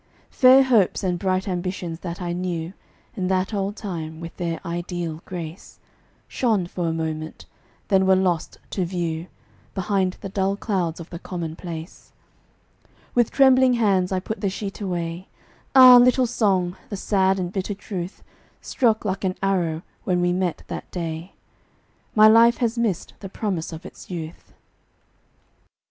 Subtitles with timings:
[0.31, 2.73] Fair hopes and bright ambitions that I knew
[3.15, 5.77] In that old time, with their ideal grace,
[6.27, 7.45] Shone for a moment,
[7.89, 9.27] then were lost to view
[9.75, 12.13] Behind the dull clouds of the commonplace.
[13.13, 15.27] With trembling hands I put the sheet away;
[15.75, 16.77] Ah, little song!
[16.89, 18.23] the sad and bitter truth
[18.59, 21.33] Struck like an arrow when we met that day!
[22.15, 24.51] My life has missed the promise of its youth.